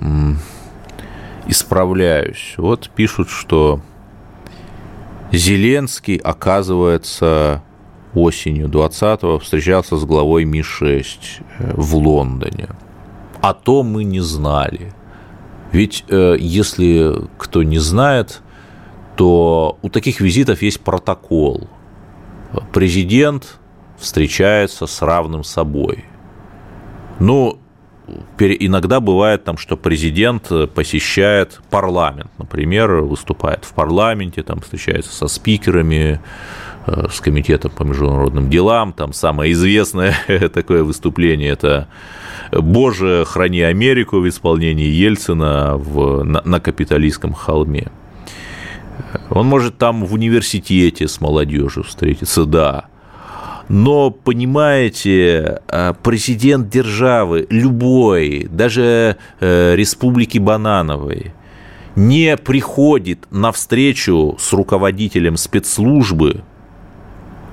[1.48, 2.56] Исправляюсь.
[2.58, 3.82] Вот пишут, что
[5.32, 7.64] Зеленский, оказывается,
[8.16, 11.06] осенью 20-го встречался с главой Ми-6
[11.60, 12.70] э, в Лондоне.
[13.42, 14.94] А то мы не знали.
[15.72, 18.42] Ведь э, если кто не знает,
[19.16, 21.68] то у таких визитов есть протокол.
[22.74, 23.60] Президент
[23.98, 26.06] встречается с равным собой.
[27.20, 27.60] Ну,
[28.40, 36.14] иногда бывает там, что президент посещает парламент, например, выступает в парламенте, там встречается со спикерами,
[36.14, 36.20] э,
[37.12, 40.16] с комитетом по международным делам, там самое известное
[40.54, 41.88] такое выступление– это
[42.52, 47.92] «Боже, храни Америку» в исполнении Ельцина в, на, на капиталистском холме.
[49.30, 52.86] Он может там в университете с молодежью встретиться, да.
[53.70, 61.34] Но, понимаете, э, президент державы, любой, даже э, республики Банановой,
[61.96, 66.44] не приходит на встречу с руководителем спецслужбы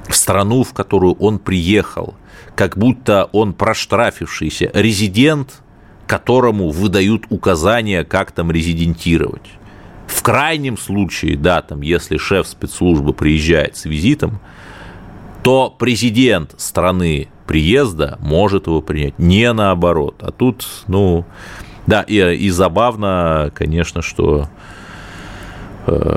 [0.08, 2.14] в страну, в которую он приехал,
[2.54, 5.62] как будто он проштрафившийся резидент,
[6.06, 9.50] которому выдают указания, как там резидентировать.
[10.06, 14.40] В крайнем случае, да, там, если шеф спецслужбы приезжает с визитом,
[15.42, 20.16] то президент страны приезда может его принять, не наоборот.
[20.20, 21.24] А тут, ну,
[21.86, 24.48] да, и, и забавно, конечно, что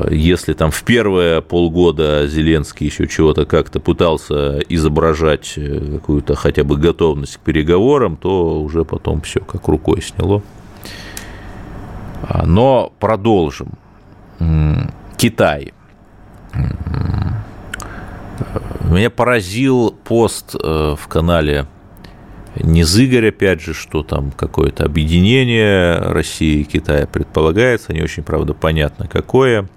[0.10, 6.78] если там в первые полгода Зеленский еще чего-то как-то пытался изображать э, какую-то хотя бы
[6.78, 10.42] готовность к переговорам, то уже потом все как рукой сняло.
[12.24, 13.74] А, но продолжим.
[15.18, 15.74] Китай.
[18.84, 21.68] Меня поразил пост э, в канале
[22.60, 29.08] Низыгорь, опять же, что там какое-то объединение России и Китая предполагается, не очень, правда, понятно
[29.08, 29.68] какое.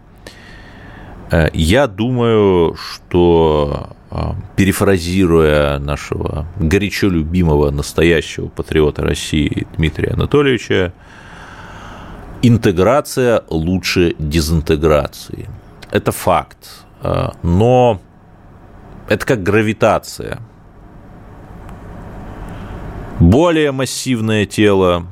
[1.31, 4.17] Э, я думаю, что, э,
[4.57, 10.93] перефразируя нашего горячо любимого настоящего патриота России Дмитрия Анатольевича,
[12.43, 15.49] интеграция лучше дезинтеграции.
[15.91, 16.85] Это факт.
[17.01, 18.01] А, но
[19.09, 20.39] это как гравитация.
[23.23, 25.07] Более массивное тело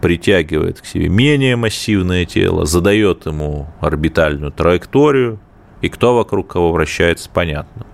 [0.00, 5.38] притягивает к себе менее массивное тело, задает ему орбитальную траекторию,
[5.80, 7.86] и кто вокруг кого вращается, понятно.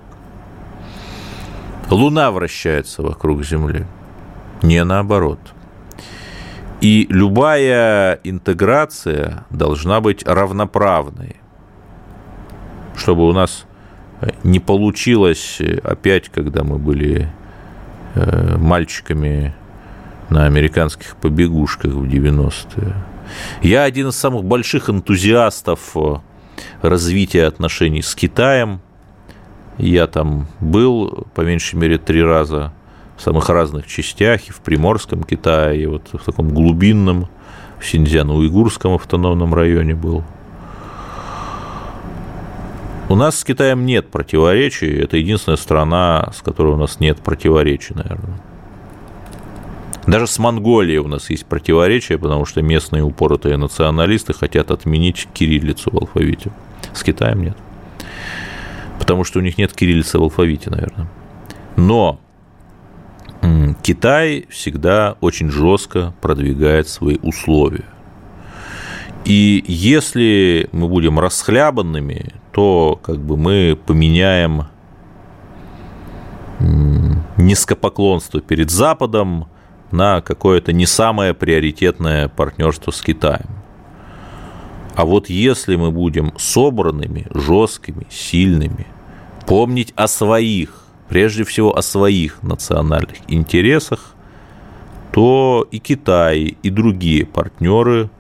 [1.90, 3.86] Луна вращается вокруг Земли,
[4.62, 5.40] не наоборот–
[6.80, 11.36] и любая интеграция должна быть равноправной,
[12.96, 13.66] чтобы у нас
[14.44, 17.28] не получилось опять, когда мы были
[18.14, 19.54] мальчиками
[20.30, 22.94] на американских побегушках в 90-е.
[23.62, 26.16] Я один из самых больших энтузиастов э,
[26.82, 28.80] развития отношений с Китаем.
[29.78, 32.72] Я там был, по меньшей мере, три раза
[33.16, 37.28] в самых разных частях, и в Приморском Китае, и вот в таком глубинном,
[37.78, 40.24] в Синьцзян-Уйгурском автономном районе был.
[43.10, 47.92] У нас с Китаем нет противоречий, это единственная страна, с которой у нас нет противоречий,
[47.92, 48.40] наверное.
[50.06, 55.90] Даже с Монголией у нас есть противоречия, потому что местные упоротые националисты хотят отменить кириллицу
[55.90, 56.52] в алфавите.
[56.92, 57.56] С Китаем нет.
[59.00, 61.08] Потому что у них нет кириллицы в алфавите, наверное.
[61.74, 62.20] Но
[63.82, 67.86] Китай всегда очень жестко продвигает свои условия.
[69.24, 74.64] И если мы будем расхлябанными, то как бы мы поменяем
[77.36, 79.48] низкопоклонство перед Западом
[79.90, 83.48] на какое-то не самое приоритетное партнерство с Китаем.
[84.94, 88.86] А вот если мы будем собранными, жесткими, сильными,
[89.46, 94.14] помнить о своих, прежде всего о своих национальных интересах,
[95.12, 98.10] то и Китай, и другие партнеры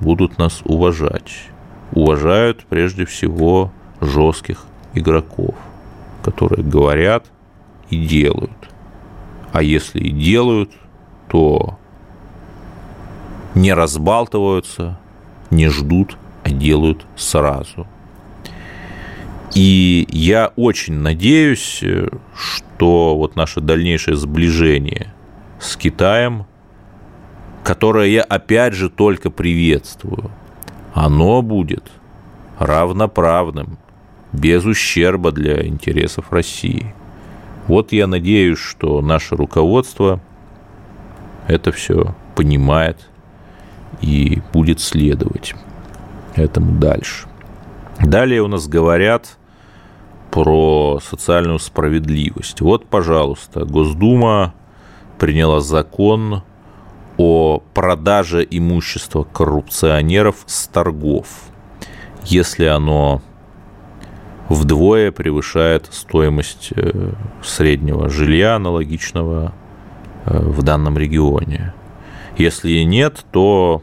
[0.00, 1.32] будут нас уважать.
[1.92, 5.54] Уважают прежде всего жестких игроков,
[6.22, 7.26] которые говорят
[7.90, 8.50] и делают.
[9.52, 10.72] А если и делают,
[11.28, 11.78] то
[13.54, 14.98] не разбалтываются,
[15.50, 17.86] не ждут, а делают сразу–
[19.54, 21.82] и я очень надеюсь,
[22.34, 25.12] что вот наше дальнейшее сближение
[25.60, 26.46] с Китаем,
[27.62, 30.30] которое я опять же только приветствую,
[30.94, 31.84] оно будет
[32.58, 33.78] равноправным,
[34.32, 36.94] без ущерба для интересов России.
[37.66, 40.20] Вот я надеюсь, что наше руководство
[41.48, 43.08] это все понимает
[44.00, 45.54] и будет следовать
[46.36, 47.26] этому дальше.
[47.98, 49.36] Далее у нас говорят
[50.30, 52.60] про социальную справедливость.
[52.60, 54.54] Вот, пожалуйста, Госдума
[55.18, 56.42] приняла закон
[57.20, 61.26] о продаже имущества коррупционеров с торгов,
[62.24, 63.20] если оно
[64.48, 67.12] вдвое превышает стоимость э,
[67.42, 69.52] среднего жилья аналогичного
[70.24, 71.74] э, в данном регионе.
[72.38, 73.82] Если нет, то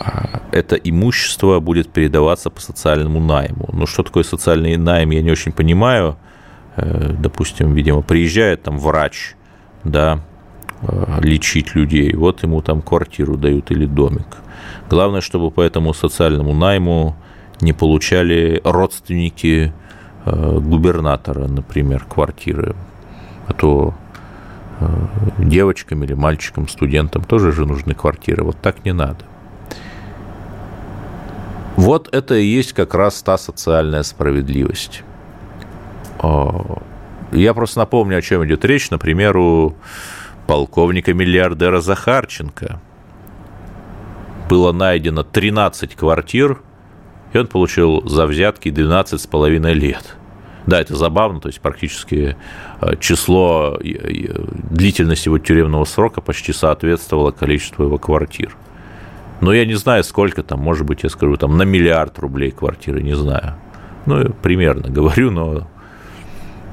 [0.00, 3.68] а, это имущество будет передаваться по социальному найму.
[3.74, 6.16] Ну, что такое социальный найм, я не очень понимаю.
[6.76, 9.36] Э, допустим, видимо, приезжает там врач,
[9.84, 10.22] да,
[11.20, 14.26] лечить людей, вот ему там квартиру дают или домик.
[14.90, 17.16] Главное, чтобы по этому социальному найму
[17.60, 19.72] не получали родственники
[20.24, 22.74] э, губернатора, например, квартиры.
[23.46, 23.94] А то
[25.38, 28.42] девочкам или мальчикам, студентам тоже же нужны квартиры.
[28.42, 29.24] Вот так не надо.
[31.76, 35.04] Вот это и есть как раз та социальная справедливость.
[36.22, 38.90] Я просто напомню, о чем идет речь.
[38.90, 39.74] Например, у
[40.46, 42.80] полковника-миллиардера Захарченко
[44.48, 46.60] было найдено 13 квартир,
[47.32, 50.16] и он получил за взятки 12,5 лет.
[50.66, 52.36] Да, это забавно, то есть практически
[52.80, 58.54] э, число длительности его тюремного срока почти соответствовало количеству его квартир.
[59.40, 63.02] Но я не знаю, сколько там, может быть, я скажу, там на миллиард рублей квартиры,
[63.02, 63.54] не знаю.
[64.06, 65.68] Ну, примерно говорю, но...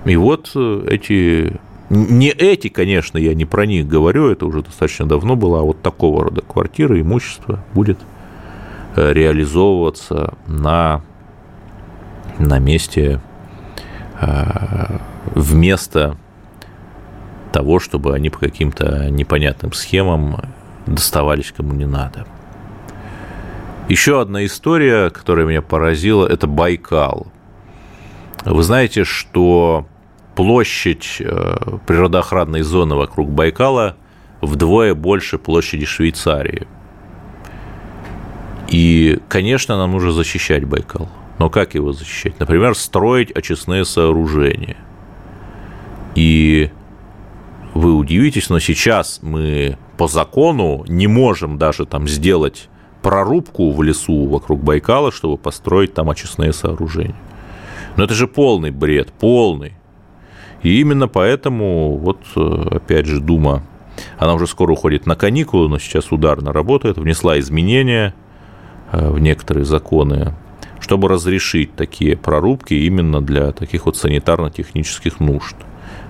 [0.05, 1.59] И вот э, эти...
[1.89, 5.81] Не эти, конечно, я не про них говорю, это уже достаточно давно было, а вот
[5.81, 7.97] такого рода квартиры, имущество будет
[8.95, 11.01] э, реализовываться на,
[12.37, 13.19] на месте
[14.21, 14.99] э,
[15.33, 16.17] вместо
[17.51, 20.41] того, чтобы они по каким-то непонятным схемам
[20.85, 22.27] доставались кому не надо.
[23.87, 27.25] Еще одна история, которая меня поразила, это Байкал.
[28.45, 29.87] Вы знаете, что
[30.39, 33.97] площадь э, природоохранной зоны вокруг Байкала
[34.39, 36.65] вдвое больше площади Швейцарии.
[38.69, 41.09] И, конечно, нам нужно защищать Байкал.
[41.39, 42.39] Но как его защищать?
[42.39, 44.77] Например, строить очистные сооружения.
[46.15, 46.71] И
[47.73, 52.69] вы удивитесь, но сейчас мы по закону не можем даже там сделать
[53.01, 57.19] прорубку в лесу вокруг Байкала, чтобы построить там очистные сооружения.
[57.97, 59.73] Но это же полный бред, полный.
[60.63, 63.63] И именно поэтому, вот опять же, Дума,
[64.17, 68.13] она уже скоро уходит на каникулы, но сейчас ударно работает, внесла изменения
[68.91, 70.33] э, в некоторые законы,
[70.79, 75.55] чтобы разрешить такие прорубки именно для таких вот санитарно-технических нужд.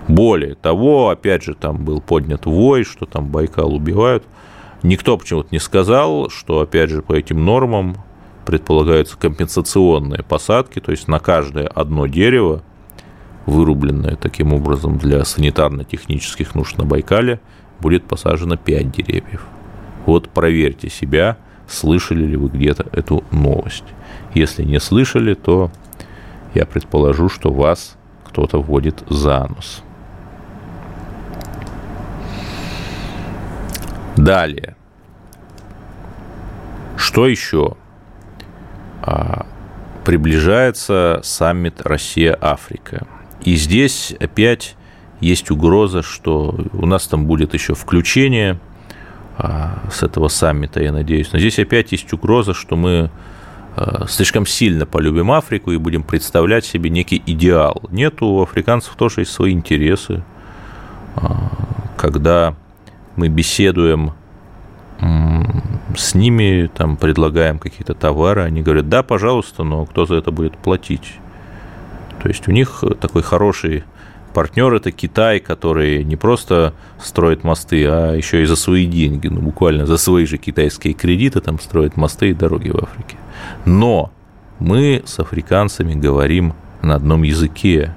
[0.07, 4.23] Более того, опять же, там был поднят вой, что там Байкал убивают–
[4.81, 7.97] Никто почему-то не сказал, что, опять же, по этим нормам
[8.45, 12.63] предполагаются компенсационные посадки, то есть на каждое одно дерево,
[13.45, 17.39] вырубленное таким образом для санитарно-технических нужд на Байкале,
[17.79, 19.45] будет посажено 5 деревьев.
[20.05, 21.37] Вот проверьте себя,
[21.67, 23.85] слышали ли вы где-то эту новость.
[24.33, 25.71] Если не слышали, то
[26.53, 29.83] я предположу, что вас кто-то вводит за нос.
[34.17, 34.75] Далее.
[36.97, 37.77] Что еще?
[39.01, 39.45] А,
[40.03, 43.07] приближается саммит Россия-Африка.
[43.43, 44.75] И здесь опять
[45.21, 48.59] есть угроза, что у нас там будет еще включение
[49.37, 51.31] а, с этого саммита, я надеюсь.
[51.31, 53.09] Но здесь опять есть угроза, что мы
[53.75, 57.83] а, слишком сильно полюбим Африку и будем представлять себе некий идеал.
[57.91, 60.23] Нет, у африканцев тоже есть свои интересы.
[61.97, 62.55] Когда
[63.15, 64.13] мы беседуем
[64.99, 70.57] с ними, там, предлагаем какие-то товары, они говорят, да, пожалуйста, но кто за это будет
[70.57, 71.19] платить?
[72.21, 73.83] То есть у них такой хороший
[74.33, 79.41] партнер это Китай, который не просто строит мосты, а еще и за свои деньги, ну
[79.41, 83.17] буквально за свои же китайские кредиты там строит мосты и дороги в Африке.
[83.65, 84.11] Но
[84.59, 87.95] мы с африканцами говорим на одном языке.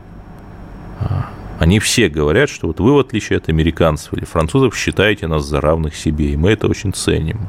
[1.00, 5.44] А, они все говорят, что вот вы, в отличие от американцев или французов, считаете нас
[5.44, 7.48] за равных себе, и мы это очень ценим.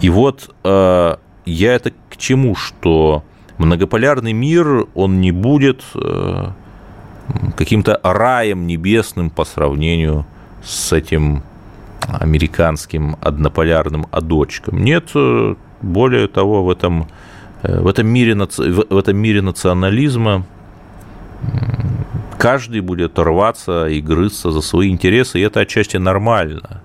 [0.00, 3.24] И вот э, я это к чему, что
[3.58, 6.50] многополярный мир, он не будет э,
[7.56, 10.26] каким-то раем небесным по сравнению
[10.64, 11.42] с этим
[12.00, 14.82] американским однополярным одочком.
[14.82, 17.08] Нет, э, более того, в этом,
[17.62, 20.44] в этом, мире, в этом мире национализма
[22.38, 26.82] каждый будет рваться и грызться за свои интересы, и это отчасти нормально.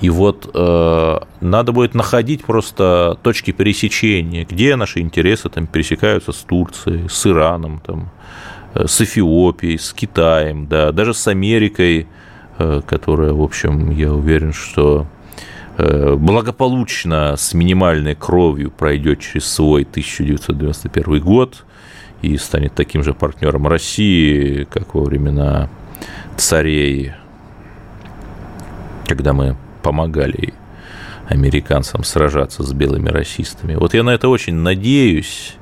[0.00, 6.38] И вот э, надо будет находить просто точки пересечения, где наши интересы там пересекаются с
[6.38, 8.10] Турцией, с Ираном, там,
[8.74, 12.08] э, с Эфиопией, с Китаем, да, даже с Америкой
[12.58, 15.06] э, которая, в общем, я уверен, что
[15.78, 21.64] э, благополучно с минимальной кровью пройдет через свой 1991 год
[22.20, 25.68] и станет таким же партнером России, как во времена
[26.36, 27.12] царей,
[29.06, 30.52] когда мы помогали
[31.28, 33.76] американцам сражаться с белыми расистами.
[33.76, 35.54] Вот я на это очень надеюсь.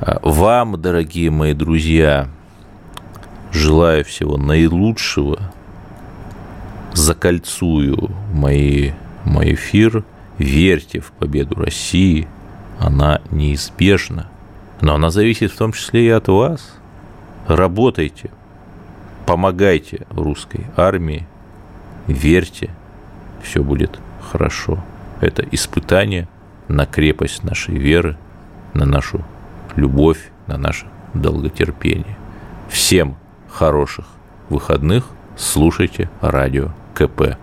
[0.00, 2.28] А, вам, дорогие мои друзья,
[3.52, 5.38] желаю всего наилучшего.
[6.92, 10.02] Закольцую мои, мой эфир.
[10.38, 12.26] Верьте в победу России.
[12.80, 14.26] Она неизбежна.
[14.80, 16.74] Но она зависит в том числе и от вас.
[17.46, 18.30] Работайте,
[19.24, 21.28] помогайте русской армии,
[22.08, 22.70] верьте,
[23.42, 23.98] все будет
[24.30, 24.82] хорошо.
[25.20, 26.28] Это испытание
[26.68, 28.16] на крепость нашей веры,
[28.74, 29.24] на нашу
[29.76, 32.16] любовь, на наше долготерпение.
[32.68, 33.16] Всем
[33.48, 34.06] хороших
[34.48, 35.06] выходных.
[35.36, 37.36] Слушайте радио КП.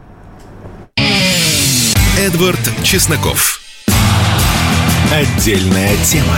[2.20, 3.62] Эдвард Чесноков.
[5.12, 6.38] Отдельная тема.